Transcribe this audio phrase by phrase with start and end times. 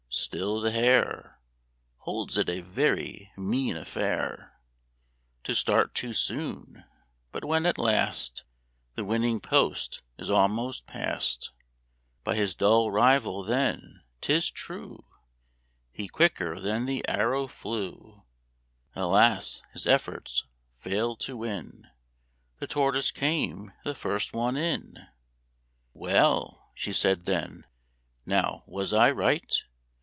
[0.13, 1.39] Still the Hare
[1.99, 4.59] Holds it a very mean affair
[5.45, 6.83] To start too soon;
[7.31, 8.43] but when, at last,
[8.95, 11.51] The winning post is almost past
[12.25, 15.05] By his dull rival, then, 'tis true,
[15.93, 18.23] He quicker than the arrow flew.
[18.93, 19.63] Alas!
[19.71, 20.45] his efforts
[20.75, 21.87] failed to win,
[22.59, 25.07] The Tortoise came the first one in.
[25.93, 27.65] "Well," she said then,
[28.25, 29.55] "now, was I right?